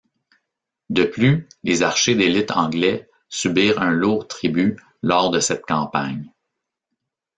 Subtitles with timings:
[0.89, 6.33] De plus, les archers d'élites anglais subirent un lourd tribut lors de cette campagne.